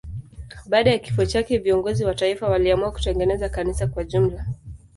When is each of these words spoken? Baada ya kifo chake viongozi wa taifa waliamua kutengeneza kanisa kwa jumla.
Baada 0.67 0.91
ya 0.91 0.99
kifo 0.99 1.25
chake 1.25 1.57
viongozi 1.57 2.05
wa 2.05 2.15
taifa 2.15 2.49
waliamua 2.49 2.91
kutengeneza 2.91 3.49
kanisa 3.49 3.87
kwa 3.87 4.03
jumla. 4.03 4.45